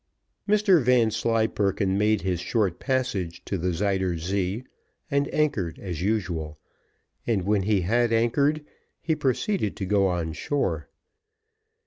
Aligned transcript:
Mr 0.49 0.81
Vanslyperken 0.81 1.95
made 1.95 2.21
his 2.21 2.39
short 2.39 2.79
passage 2.79 3.45
to 3.45 3.55
the 3.55 3.71
Zuyder 3.71 4.17
Zee, 4.17 4.63
and 5.11 5.31
anchored 5.31 5.77
as 5.77 6.01
usual; 6.01 6.57
and 7.27 7.43
when 7.43 7.61
he 7.61 7.81
had 7.81 8.11
anchored, 8.11 8.65
he 8.99 9.15
proceeded 9.15 9.75
to 9.75 9.85
go 9.85 10.07
on 10.07 10.33
shore. 10.33 10.89